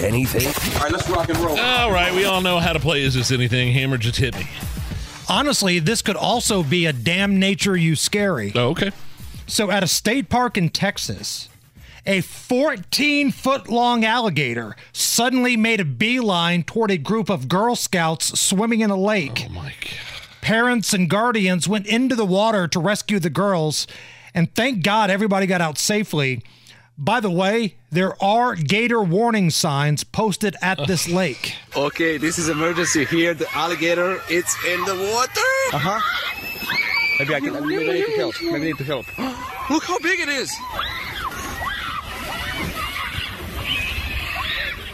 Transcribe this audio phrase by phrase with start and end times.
[0.00, 0.46] anything?
[0.74, 1.58] All right, let's rock and roll.
[1.58, 3.72] All right, we all know how to play Is This Anything?
[3.72, 4.48] Hammer, just hit me.
[5.28, 8.52] Honestly, this could also be a damn nature you scary.
[8.54, 8.90] Oh, okay.
[9.46, 11.48] So, at a state park in Texas,
[12.06, 18.38] a 14 foot long alligator suddenly made a beeline toward a group of Girl Scouts
[18.40, 19.46] swimming in a lake.
[19.48, 19.90] Oh, my God.
[20.40, 23.86] Parents and guardians went into the water to rescue the girls,
[24.34, 26.42] and thank God everybody got out safely.
[27.02, 31.56] By the way, there are gator warning signs posted at this lake.
[31.74, 33.32] Okay, this is emergency here.
[33.32, 35.40] The alligator, it's in the water.
[35.72, 36.00] Uh huh.
[37.18, 37.66] Maybe I can.
[37.66, 38.34] Maybe I need to help.
[38.42, 39.06] Maybe I need to help.
[39.70, 40.54] Look how big it is.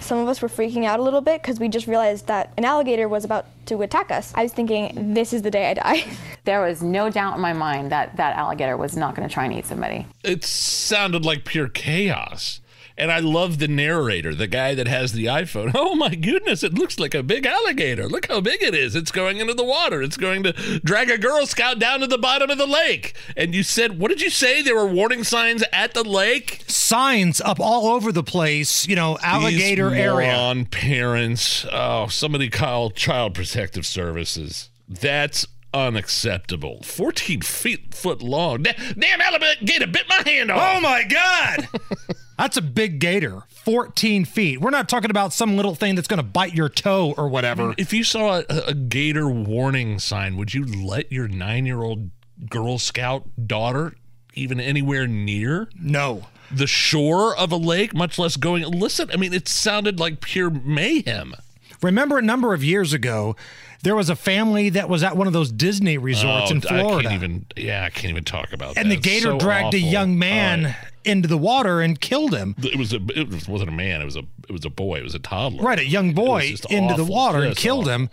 [0.00, 2.64] Some of us were freaking out a little bit because we just realized that an
[2.64, 4.32] alligator was about to attack us.
[4.34, 6.04] I was thinking, this is the day I die.
[6.44, 9.44] There was no doubt in my mind that that alligator was not going to try
[9.44, 10.06] and eat somebody.
[10.24, 12.60] It sounded like pure chaos.
[12.98, 15.72] And I love the narrator, the guy that has the iPhone.
[15.82, 18.06] Oh my goodness, it looks like a big alligator.
[18.08, 18.94] Look how big it is.
[18.94, 20.02] It's going into the water.
[20.02, 20.52] It's going to
[20.84, 23.14] drag a Girl Scout down to the bottom of the lake.
[23.36, 24.62] And you said, what did you say?
[24.62, 26.64] There were warning signs at the lake?
[26.66, 30.32] Signs up all over the place, you know, alligator These area.
[30.32, 31.64] moron parents.
[31.72, 34.70] Oh, somebody call Child Protective Services.
[34.88, 36.82] That's unacceptable.
[36.82, 38.62] 14 feet foot long.
[38.62, 40.76] Da- Damn alligator bit my hand off.
[40.76, 41.68] Oh my God!
[42.38, 44.60] That's a big gator, 14 feet.
[44.60, 47.72] We're not talking about some little thing that's going to bite your toe or whatever.
[47.78, 52.10] If you saw a, a gator warning sign, would you let your nine year old
[52.50, 53.94] Girl Scout daughter
[54.34, 56.26] even anywhere near No.
[56.50, 58.64] the shore of a lake, much less going?
[58.64, 61.34] Listen, I mean, it sounded like pure mayhem.
[61.82, 63.36] Remember a number of years ago,
[63.82, 66.74] there was a family that was at one of those Disney resorts oh, in Oh,
[66.76, 67.08] I Florida.
[67.08, 68.80] can't even, yeah, I can't even talk about that.
[68.82, 72.54] and the gator so dragged a young man into the water and killed him.
[72.58, 74.00] it was a, it wasn't a man.
[74.00, 74.98] It was a, it was a boy.
[75.00, 75.64] It was a toddler.
[75.64, 77.92] Right, a young boy just into the awful, water and killed awful.
[77.92, 78.10] him.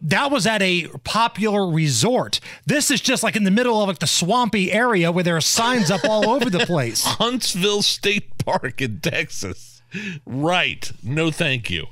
[0.00, 2.38] That was at a popular resort.
[2.64, 5.40] This is just like in the middle of like the swampy area where there are
[5.40, 7.02] signs up all over the place.
[7.04, 9.82] Huntsville State Park in Texas.
[10.24, 10.92] Right.
[11.02, 11.86] No, thank you.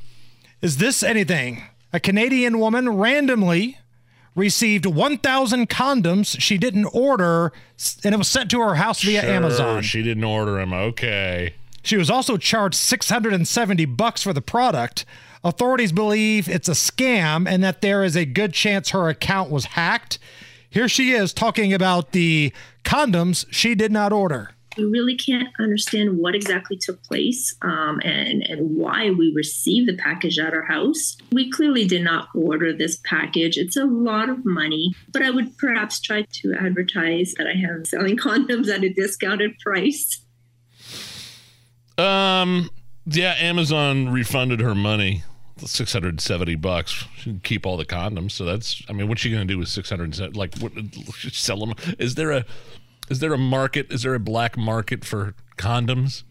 [0.63, 1.63] Is this anything?
[1.93, 3.79] A Canadian woman randomly
[4.35, 7.53] received 1,000 condoms she didn't order,
[8.05, 9.83] and it was sent to her house via Sure, Amazon.
[9.83, 10.73] She didn't order them.
[10.73, 11.55] Okay.
[11.83, 15.05] She was also charged 670 bucks for the product.
[15.45, 19.67] Authorities believe it's a scam and that there is a good chance her account was
[19.67, 20.19] hacked.
[20.69, 22.53] Here she is talking about the
[22.85, 24.51] condoms she did not order.
[24.77, 29.97] We really can't understand what exactly took place um, and, and why we received the
[29.97, 31.17] package at our house.
[31.33, 33.57] We clearly did not order this package.
[33.57, 37.85] It's a lot of money, but I would perhaps try to advertise that I am
[37.85, 40.23] selling condoms at a discounted price.
[41.99, 42.71] Um.
[43.09, 45.23] Yeah, Amazon refunded her money,
[45.59, 47.05] six hundred seventy bucks.
[47.17, 48.33] She can keep all the condoms.
[48.33, 48.83] So that's.
[48.89, 50.37] I mean, what's she going to do with six hundred?
[50.37, 50.73] Like, what?
[51.33, 51.75] Sell them?
[51.99, 52.45] Is there a?
[53.09, 53.91] Is there a market?
[53.93, 56.23] Is there a black market for condoms?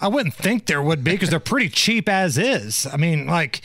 [0.00, 2.86] I wouldn't think there would be because they're pretty cheap as is.
[2.86, 3.62] I mean, like,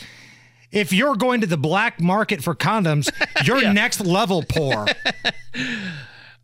[0.72, 3.10] if you're going to the black market for condoms,
[3.46, 4.86] you're next level poor.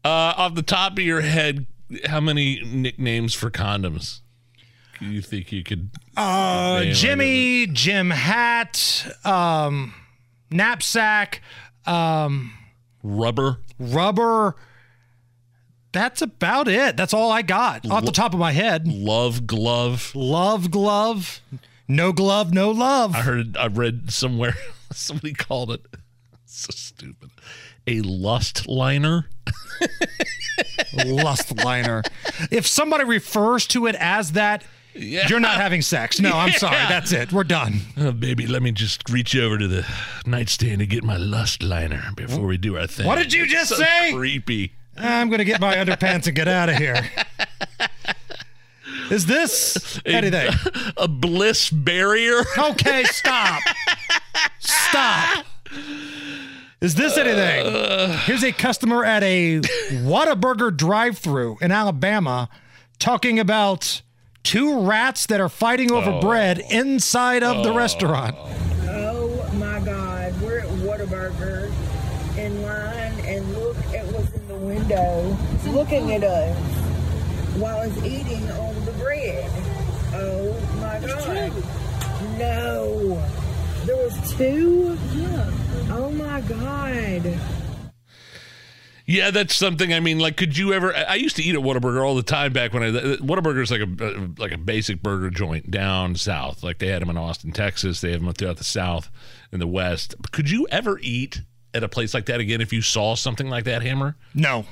[0.03, 1.67] Uh, off the top of your head,
[2.05, 4.21] how many nicknames for condoms?
[4.99, 5.91] Do you think you could?
[6.17, 9.93] Uh, Jimmy, Jim Hat, um,
[10.49, 11.43] knapsack,
[11.85, 12.51] um,
[13.03, 14.55] rubber, rubber.
[15.93, 16.95] That's about it.
[16.95, 18.87] That's all I got off the top of my head.
[18.87, 20.11] love glove.
[20.15, 21.41] Love glove,
[21.87, 23.13] no glove, no love.
[23.15, 23.57] I heard.
[23.57, 24.55] I read somewhere.
[24.93, 25.81] Somebody called it.
[26.53, 27.29] So stupid.
[27.87, 29.29] A lust liner.
[31.05, 32.03] Lust liner.
[32.51, 34.63] If somebody refers to it as that,
[34.93, 35.27] Yeah.
[35.29, 36.19] you're not having sex.
[36.19, 36.75] No, I'm sorry.
[36.89, 37.31] That's it.
[37.31, 37.79] We're done.
[37.97, 39.85] Oh, baby, let me just reach over to the
[40.25, 43.07] nightstand and get my lust liner before we do our thing.
[43.07, 44.11] What did you just So say?
[44.13, 44.73] Creepy.
[44.97, 47.09] I'm going to get my underpants and get out of here.
[49.09, 50.49] Is this anything?
[50.97, 52.43] A bliss barrier.
[52.57, 53.61] Okay, stop.
[54.59, 55.45] Stop.
[56.79, 58.17] Is this anything?
[58.19, 62.49] Here's a customer at a Whataburger drive through in Alabama
[62.99, 64.01] talking about
[64.43, 66.21] two rats that are fighting over oh.
[66.21, 68.35] bread inside of the restaurant.
[68.87, 71.71] Oh, my God, we're at Whataburger
[72.37, 75.37] in line, and look at what's in the window,
[75.67, 76.57] looking at us
[77.57, 79.49] while it's eating on the bread.
[80.13, 81.53] Oh my God!
[82.37, 83.21] No,
[83.85, 84.97] there was two.
[85.13, 85.51] Yeah.
[85.89, 87.39] Oh my God.
[89.05, 89.93] Yeah, that's something.
[89.93, 90.95] I mean, like, could you ever?
[90.95, 92.91] I used to eat at Whataburger all the time back when I.
[93.17, 96.63] Whataburger is like a uh, like a basic burger joint down south.
[96.63, 97.99] Like they had them in Austin, Texas.
[97.99, 99.09] They have them throughout the South
[99.51, 100.15] and the West.
[100.31, 101.41] Could you ever eat
[101.73, 104.15] at a place like that again if you saw something like that, Hammer?
[104.33, 104.65] No,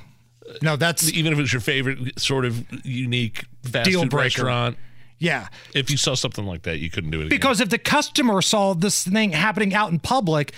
[0.62, 0.76] no.
[0.76, 4.24] That's even if it's your favorite sort of unique fast food breaker.
[4.24, 4.78] restaurant.
[5.18, 5.48] yeah.
[5.74, 7.30] If you saw something like that, you couldn't do it again.
[7.38, 10.54] Because if the customer saw this thing happening out in public,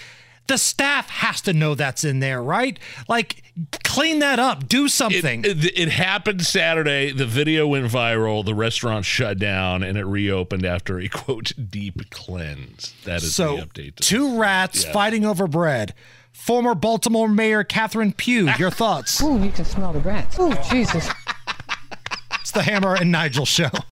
[0.47, 2.77] the staff has to know that's in there, right?
[3.07, 3.43] Like,
[3.83, 5.45] clean that up, do something.
[5.45, 7.11] It, it, it happened Saturday.
[7.11, 8.43] The video went viral.
[8.43, 12.93] The restaurant shut down and it reopened after a quote deep cleanse.
[13.05, 13.95] That is so, the update.
[13.97, 14.91] to two rats Yeah.
[14.91, 15.93] fighting over bread.
[16.31, 19.21] Former Baltimore Mayor Catherine Pugh, your thoughts?
[19.21, 20.37] Ooh, you can smell the rats.
[20.39, 21.07] Oh, Jesus.
[22.39, 23.69] It's the Hammer and Nigel show.